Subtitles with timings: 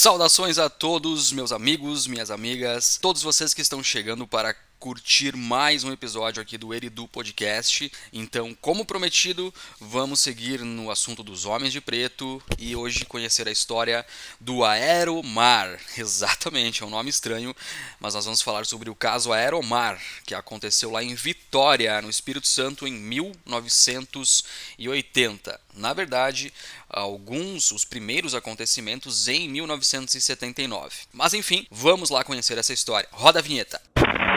[0.00, 5.82] Saudações a todos, meus amigos, minhas amigas, todos vocês que estão chegando para curtir mais
[5.82, 7.90] um episódio aqui do Eridu Podcast.
[8.12, 13.50] Então, como prometido, vamos seguir no assunto dos Homens de Preto e hoje conhecer a
[13.50, 14.06] história
[14.40, 15.80] do Aeromar.
[15.98, 17.54] Exatamente, é um nome estranho,
[17.98, 22.46] mas nós vamos falar sobre o caso Aeromar, que aconteceu lá em Vitória, no Espírito
[22.46, 25.60] Santo, em 1980.
[25.74, 26.52] Na verdade,
[26.88, 30.94] alguns, os primeiros acontecimentos em 1979.
[31.12, 33.08] Mas enfim, vamos lá conhecer essa história.
[33.12, 33.80] Roda a vinheta.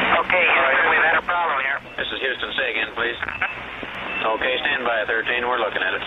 [0.02, 1.80] Okay, Houston, we've had a problem here.
[1.98, 2.50] This is Houston.
[2.58, 3.18] Say again, please.
[4.26, 5.48] Okay, stand by, 13.
[5.48, 6.02] We're looking at it.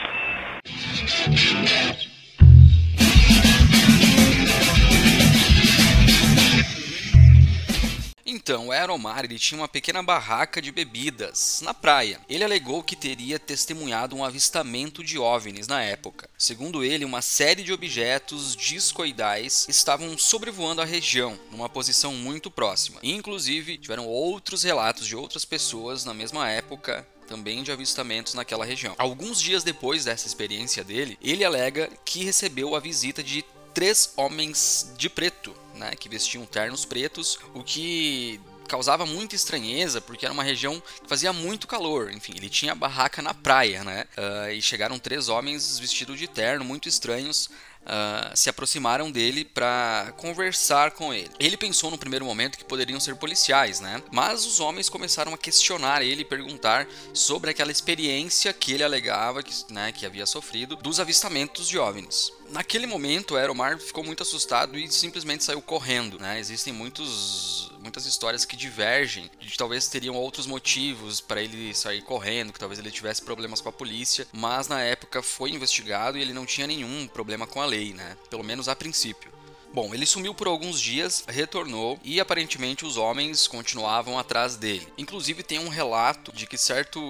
[8.44, 12.20] Então, o Aeromar ele tinha uma pequena barraca de bebidas na praia.
[12.28, 16.28] Ele alegou que teria testemunhado um avistamento de OVNIs na época.
[16.36, 23.00] Segundo ele, uma série de objetos discoidais estavam sobrevoando a região, numa posição muito próxima.
[23.02, 28.94] Inclusive, tiveram outros relatos de outras pessoas na mesma época também de avistamentos naquela região.
[28.98, 33.42] Alguns dias depois dessa experiência dele, ele alega que recebeu a visita de
[33.72, 40.24] três homens de preto né, que vestiam ternos pretos, o que causava muita estranheza porque
[40.24, 42.10] era uma região que fazia muito calor.
[42.10, 44.04] Enfim, ele tinha barraca na praia, né?
[44.16, 47.50] Uh, e chegaram três homens vestidos de terno, muito estranhos,
[47.84, 51.30] uh, se aproximaram dele para conversar com ele.
[51.38, 54.02] Ele pensou no primeiro momento que poderiam ser policiais, né?
[54.10, 59.42] Mas os homens começaram a questionar ele e perguntar sobre aquela experiência que ele alegava
[59.42, 62.32] que, né, que havia sofrido dos avistamentos de OVNIs.
[62.50, 66.18] Naquele momento, Aeromar ficou muito assustado e simplesmente saiu correndo.
[66.18, 66.38] Né?
[66.38, 72.52] Existem muitos, muitas histórias que divergem, de talvez teriam outros motivos para ele sair correndo,
[72.52, 76.32] que talvez ele tivesse problemas com a polícia, mas na época foi investigado e ele
[76.32, 78.16] não tinha nenhum problema com a lei, né?
[78.30, 79.32] pelo menos a princípio.
[79.74, 84.86] Bom, ele sumiu por alguns dias, retornou e aparentemente os homens continuavam atrás dele.
[84.96, 87.00] Inclusive tem um relato de que certo,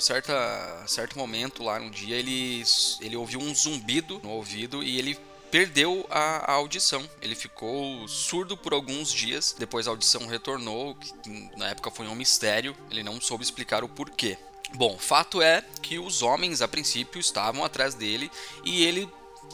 [0.00, 2.64] certa, certo momento lá um dia ele,
[3.00, 5.16] ele ouviu um zumbido no ouvido e ele
[5.50, 7.08] perdeu a, a, audição.
[7.20, 9.54] Ele ficou surdo por alguns dias.
[9.58, 11.12] Depois a audição retornou, que
[11.56, 12.76] na época foi um mistério.
[12.90, 14.38] Ele não soube explicar o porquê.
[14.74, 18.30] Bom, fato é que os homens a princípio estavam atrás dele
[18.64, 19.08] e ele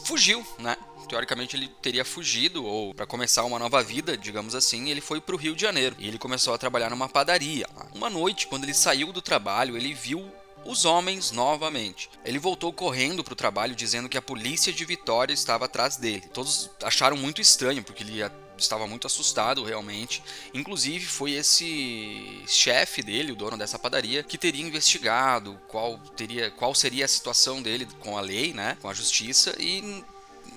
[0.05, 0.77] fugiu, né?
[1.07, 5.35] teoricamente ele teria fugido ou para começar uma nova vida, digamos assim, ele foi para
[5.35, 7.67] o Rio de Janeiro e ele começou a trabalhar numa padaria.
[7.95, 10.31] Uma noite, quando ele saiu do trabalho, ele viu
[10.67, 12.11] os homens novamente.
[12.25, 16.25] Ele voltou correndo para o trabalho dizendo que a polícia de Vitória estava atrás dele.
[16.33, 18.23] Todos acharam muito estranho porque ele
[18.59, 20.23] estava muito assustado realmente.
[20.55, 26.75] Inclusive foi esse chefe dele, o dono dessa padaria, que teria investigado qual teria qual
[26.75, 30.03] seria a situação dele com a lei, né, com a justiça e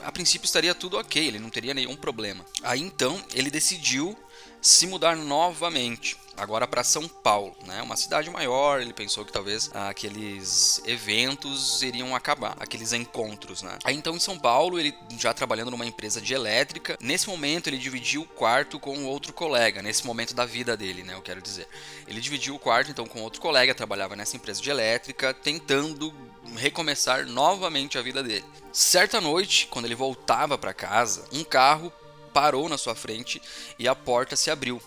[0.01, 2.45] a princípio estaria tudo ok, ele não teria nenhum problema.
[2.63, 4.17] Aí então ele decidiu
[4.61, 7.81] se mudar novamente, agora para São Paulo, né?
[7.81, 8.81] Uma cidade maior.
[8.81, 13.77] Ele pensou que talvez aqueles eventos iriam acabar, aqueles encontros, né?
[13.83, 16.97] Aí então em São Paulo, ele já trabalhando numa empresa de elétrica.
[17.01, 21.13] Nesse momento ele dividiu o quarto com outro colega, nesse momento da vida dele, né?
[21.13, 21.67] Eu quero dizer.
[22.07, 26.13] Ele dividiu o quarto então com outro colega, trabalhava nessa empresa de elétrica, tentando
[26.55, 28.45] recomeçar novamente a vida dele.
[28.71, 31.91] Certa noite, quando ele voltava para casa, um carro
[32.33, 33.41] parou na sua frente
[33.77, 34.81] e a porta se abriu.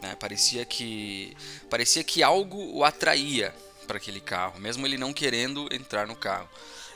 [0.00, 0.14] Né?
[0.16, 1.36] Parecia que
[1.68, 3.54] parecia que algo o atraía
[3.86, 6.48] para aquele carro, mesmo ele não querendo entrar no carro.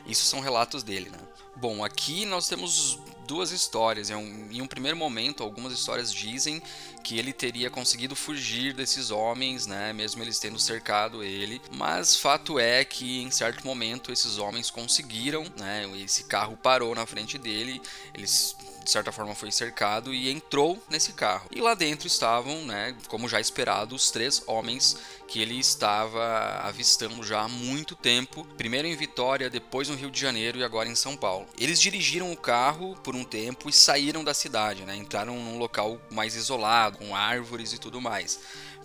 [0.07, 1.19] Isso são relatos dele, né?
[1.57, 4.11] Bom, aqui nós temos duas histórias.
[4.11, 6.63] Em um, em um, primeiro momento, algumas histórias dizem
[7.03, 11.61] que ele teria conseguido fugir desses homens, né, mesmo eles tendo cercado ele.
[11.71, 17.07] Mas fato é que em certo momento esses homens conseguiram, né, esse carro parou na
[17.07, 17.81] frente dele,
[18.15, 21.49] eles de certa forma foi cercado e entrou nesse carro.
[21.51, 24.97] E lá dentro estavam, né, como já esperado, os três homens
[25.27, 30.21] que ele estava avistando já há muito tempo, primeiro em Vitória, depois no Rio de
[30.21, 31.47] Janeiro e agora em São Paulo.
[31.59, 35.99] Eles dirigiram o carro por um tempo e saíram da cidade, né, entraram num local
[36.11, 38.39] mais isolado, com árvores e tudo mais.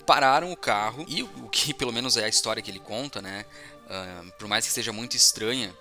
[0.05, 3.45] Pararam o carro e o que pelo menos é a história que ele conta, né,
[3.85, 5.75] uh, por mais que seja muito estranha,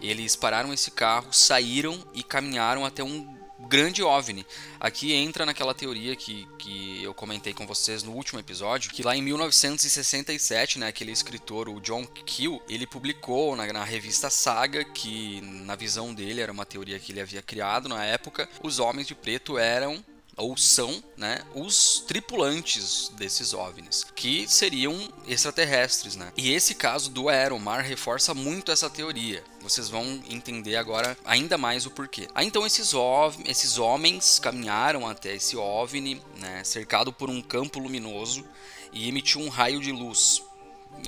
[0.00, 4.46] eles pararam esse carro, saíram e caminharam até um grande OVNI.
[4.78, 9.16] Aqui entra naquela teoria que, que eu comentei com vocês no último episódio, que lá
[9.16, 15.40] em 1967, né, aquele escritor, o John Keel, ele publicou na, na revista Saga que,
[15.40, 19.14] na visão dele, era uma teoria que ele havia criado na época, os homens de
[19.14, 20.04] preto eram
[20.36, 24.96] ou são, né, os tripulantes desses OVNIs, que seriam
[25.26, 26.32] extraterrestres, né?
[26.36, 29.42] E esse caso do Aeromar reforça muito essa teoria.
[29.60, 32.28] Vocês vão entender agora ainda mais o porquê.
[32.34, 37.78] Aí então esses, ov esses homens caminharam até esse OVNI, né, cercado por um campo
[37.78, 38.44] luminoso
[38.92, 40.42] e emitiu um raio de luz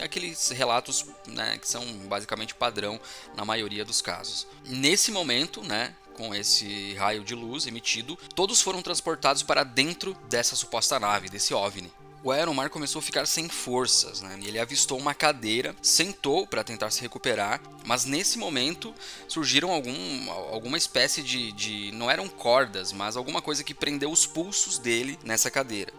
[0.00, 3.00] aqueles relatos né, que são basicamente padrão
[3.36, 4.46] na maioria dos casos.
[4.66, 10.56] Nesse momento, né, com esse raio de luz emitido, todos foram transportados para dentro dessa
[10.56, 11.92] suposta nave, desse OVNI.
[12.24, 14.36] O Aeromar começou a ficar sem forças, né?
[14.42, 18.92] ele avistou uma cadeira, sentou para tentar se recuperar, mas nesse momento
[19.28, 21.92] surgiram algum, alguma espécie de, de.
[21.92, 25.92] não eram cordas, mas alguma coisa que prendeu os pulsos dele nessa cadeira.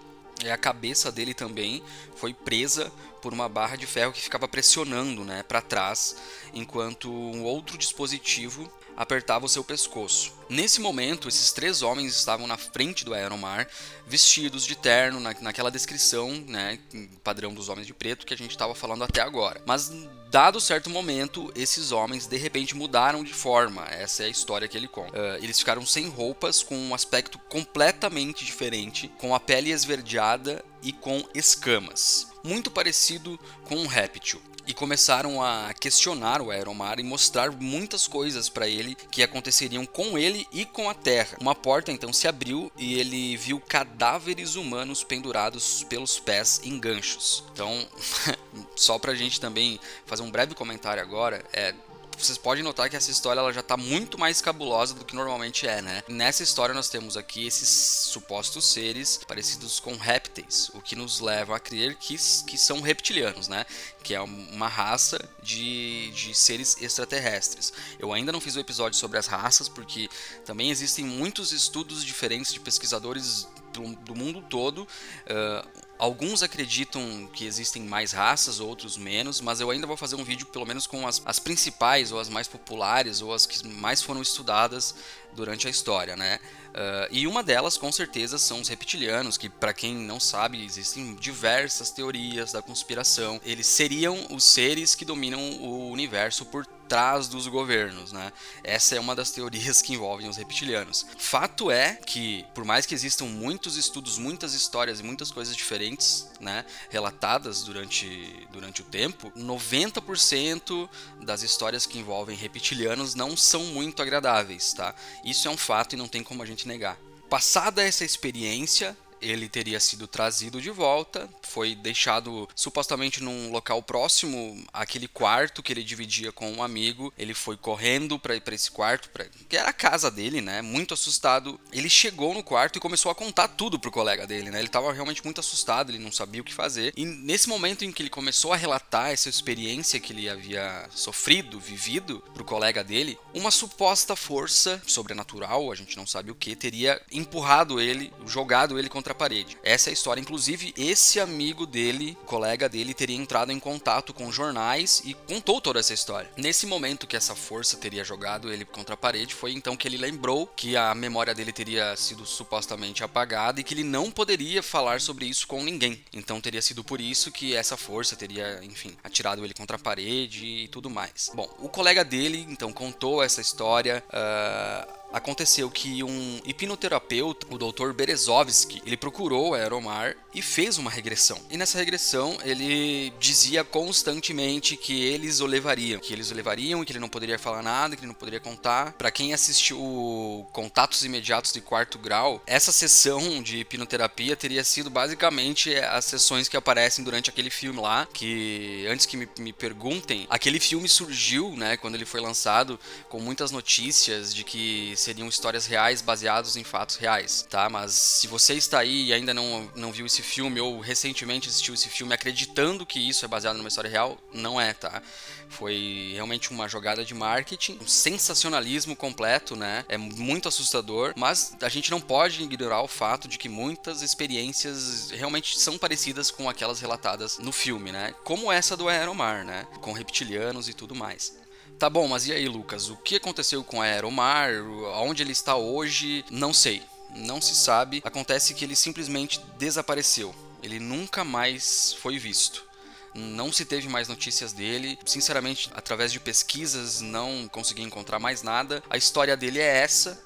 [0.43, 1.81] E a cabeça dele também
[2.17, 2.91] foi presa
[3.21, 6.17] por uma barra de ferro que ficava pressionando né, para trás,
[6.53, 10.33] enquanto um outro dispositivo apertava o seu pescoço.
[10.49, 13.67] Nesse momento, esses três homens estavam na frente do Aeromar,
[14.07, 16.79] vestidos de terno, na, naquela descrição né,
[17.23, 19.61] padrão dos homens de preto que a gente estava falando até agora.
[19.65, 19.91] Mas,
[20.31, 23.85] dado certo momento, esses homens de repente mudaram de forma.
[23.85, 25.17] Essa é a história que ele conta.
[25.17, 30.91] Uh, eles ficaram sem roupas, com um aspecto completamente diferente, com a pele esverdeada e
[30.91, 32.27] com escamas.
[32.43, 38.49] Muito parecido com um réptil e começaram a questionar o Aeromar e mostrar muitas coisas
[38.49, 41.37] para ele que aconteceriam com ele e com a Terra.
[41.39, 47.43] Uma porta então se abriu e ele viu cadáveres humanos pendurados pelos pés em ganchos.
[47.53, 47.87] Então,
[48.75, 51.73] só pra gente também fazer um breve comentário agora, é
[52.17, 55.67] vocês podem notar que essa história ela já está muito mais cabulosa do que normalmente
[55.67, 56.03] é, né?
[56.07, 61.55] Nessa história nós temos aqui esses supostos seres parecidos com répteis, o que nos leva
[61.55, 62.15] a crer que,
[62.47, 63.65] que são reptilianos, né?
[64.03, 67.71] Que é uma raça de, de seres extraterrestres.
[67.99, 70.09] Eu ainda não fiz o episódio sobre as raças, porque
[70.45, 74.83] também existem muitos estudos diferentes de pesquisadores do, do mundo todo.
[74.83, 80.23] Uh, Alguns acreditam que existem mais raças, outros menos, mas eu ainda vou fazer um
[80.23, 84.03] vídeo pelo menos com as, as principais ou as mais populares ou as que mais
[84.03, 84.93] foram estudadas
[85.33, 86.39] durante a história, né?
[86.67, 91.15] Uh, e uma delas, com certeza, são os reptilianos, que, para quem não sabe, existem
[91.15, 93.41] diversas teorias da conspiração.
[93.43, 98.31] Eles seriam os seres que dominam o universo por trás dos governos, né?
[98.63, 101.05] Essa é uma das teorias que envolvem os reptilianos.
[101.17, 106.27] Fato é que, por mais que existam muitos estudos, muitas histórias e muitas coisas diferentes,
[106.39, 110.89] né, relatadas durante, durante o tempo, 90%
[111.21, 114.93] das histórias que envolvem reptilianos não são muito agradáveis, tá?
[115.23, 116.97] Isso é um fato e não tem como a gente negar.
[117.29, 124.65] Passada essa experiência, ele teria sido trazido de volta, foi deixado supostamente num local próximo
[124.73, 127.13] àquele quarto que ele dividia com um amigo.
[127.17, 130.61] Ele foi correndo para esse quarto, pra, que era a casa dele, né?
[130.61, 131.59] Muito assustado.
[131.71, 134.59] Ele chegou no quarto e começou a contar tudo pro colega dele, né?
[134.59, 136.93] Ele estava realmente muito assustado, ele não sabia o que fazer.
[136.95, 141.59] E nesse momento em que ele começou a relatar essa experiência que ele havia sofrido,
[141.59, 147.01] vivido pro colega dele, uma suposta força sobrenatural, a gente não sabe o que, teria
[147.11, 149.57] empurrado ele, jogado ele contra contra a parede.
[149.63, 150.19] Essa é a história.
[150.19, 155.79] Inclusive, esse amigo dele, colega dele, teria entrado em contato com jornais e contou toda
[155.79, 156.29] essa história.
[156.35, 159.97] Nesse momento que essa força teria jogado ele contra a parede, foi então que ele
[159.97, 164.99] lembrou que a memória dele teria sido supostamente apagada e que ele não poderia falar
[164.99, 166.01] sobre isso com ninguém.
[166.11, 170.45] Então teria sido por isso que essa força teria, enfim, atirado ele contra a parede
[170.45, 171.31] e tudo mais.
[171.33, 174.03] Bom, o colega dele então contou essa história.
[174.09, 177.91] Uh, aconteceu que um hipnoterapeuta, o Dr.
[177.93, 181.39] Berezovsky, ele procurou a Aeromar e fez uma regressão.
[181.49, 186.91] E nessa regressão ele dizia constantemente que eles o levariam, que eles o levariam que
[186.91, 188.93] ele não poderia falar nada, que ele não poderia contar.
[188.93, 195.75] Para quem assistiu Contatos Imediatos de Quarto Grau, essa sessão de hipnoterapia teria sido basicamente
[195.75, 200.59] as sessões que aparecem durante aquele filme lá, que antes que me, me perguntem, aquele
[200.59, 202.79] filme surgiu, né, quando ele foi lançado,
[203.09, 207.69] com muitas notícias de que seriam histórias reais baseadas em fatos reais, tá?
[207.69, 211.73] Mas se você está aí e ainda não, não viu esse filme ou recentemente assistiu
[211.73, 215.01] esse filme acreditando que isso é baseado numa história real, não é, tá?
[215.49, 219.85] Foi realmente uma jogada de marketing, um sensacionalismo completo, né?
[219.87, 225.09] É muito assustador, mas a gente não pode ignorar o fato de que muitas experiências
[225.11, 228.13] realmente são parecidas com aquelas relatadas no filme, né?
[228.23, 229.65] Como essa do Aeromar, né?
[229.81, 231.46] Com reptilianos e tudo mais.
[231.79, 232.89] Tá bom, mas e aí, Lucas?
[232.89, 234.51] O que aconteceu com a Aeromar?
[234.95, 236.25] Onde ele está hoje?
[236.31, 236.81] Não sei.
[237.15, 238.01] Não se sabe.
[238.03, 240.33] Acontece que ele simplesmente desapareceu.
[240.63, 242.65] Ele nunca mais foi visto.
[243.13, 244.97] Não se teve mais notícias dele.
[245.05, 248.83] Sinceramente, através de pesquisas, não consegui encontrar mais nada.
[248.89, 250.23] A história dele é essa.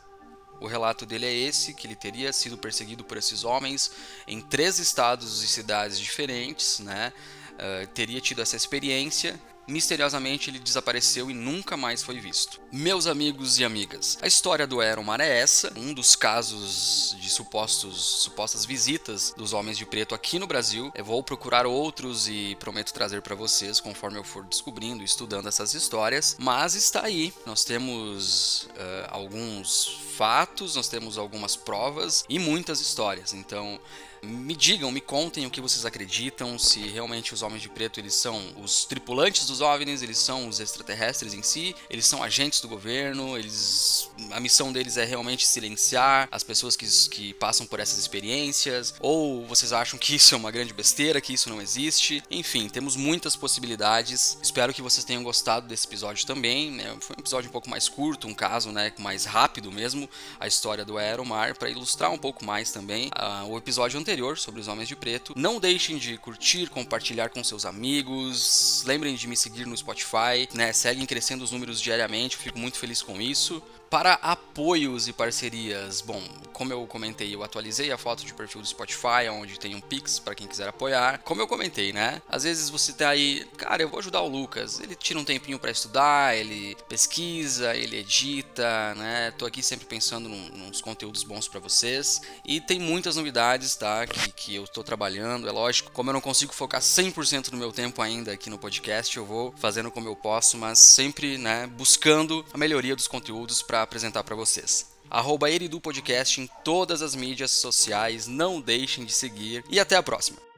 [0.61, 3.91] O relato dele é esse, que ele teria sido perseguido por esses homens
[4.27, 7.11] em três estados e cidades diferentes, né?
[7.53, 9.39] Uh, teria tido essa experiência
[9.71, 12.59] misteriosamente ele desapareceu e nunca mais foi visto.
[12.71, 18.23] Meus amigos e amigas, a história do Aeromar é essa, um dos casos de supostos,
[18.23, 20.91] supostas visitas dos Homens de Preto aqui no Brasil.
[20.93, 25.47] Eu vou procurar outros e prometo trazer para vocês conforme eu for descobrindo e estudando
[25.47, 27.33] essas histórias, mas está aí.
[27.45, 33.33] Nós temos uh, alguns fatos, nós temos algumas provas e muitas histórias.
[33.33, 33.79] Então,
[34.23, 38.13] me digam, me contem o que vocês acreditam, se realmente os homens de preto eles
[38.13, 42.67] são os tripulantes dos OVNIs, eles são os extraterrestres em si, eles são agentes do
[42.67, 47.97] governo, eles a missão deles é realmente silenciar as pessoas que, que passam por essas
[47.97, 52.21] experiências, ou vocês acham que isso é uma grande besteira, que isso não existe?
[52.29, 54.37] Enfim, temos muitas possibilidades.
[54.41, 56.95] Espero que vocês tenham gostado desse episódio também, né?
[56.99, 60.07] Foi um episódio um pouco mais curto, um caso, né, mais rápido mesmo,
[60.39, 64.61] a história do Aeromar para ilustrar um pouco mais também uh, o episódio anterior sobre
[64.61, 65.33] os Homens de Preto.
[65.35, 68.83] Não deixem de curtir, compartilhar com seus amigos.
[68.85, 70.73] Lembrem de me seguir no Spotify, né?
[70.73, 73.61] Seguem crescendo os números diariamente, fico muito feliz com isso.
[73.91, 78.67] Para apoios e parcerias, bom, como eu comentei, eu atualizei a foto de perfil do
[78.67, 81.17] Spotify, onde tem um Pix para quem quiser apoiar.
[81.25, 82.21] Como eu comentei, né?
[82.29, 84.79] Às vezes você tá aí, cara, eu vou ajudar o Lucas.
[84.79, 89.31] Ele tira um tempinho para estudar, ele pesquisa, ele edita, né?
[89.31, 92.21] Tô aqui sempre pensando num, nos conteúdos bons para vocês.
[92.45, 94.07] E tem muitas novidades, tá?
[94.07, 95.49] Que, que eu tô trabalhando.
[95.49, 99.17] É lógico, como eu não consigo focar 100% do meu tempo ainda aqui no podcast,
[99.17, 104.23] eu vou fazendo como eu posso, mas sempre, né, buscando a melhoria dos conteúdos apresentar
[104.23, 104.91] para vocês.
[105.09, 110.03] Arroba Eridu Podcast em todas as mídias sociais, não deixem de seguir e até a
[110.03, 110.50] próxima.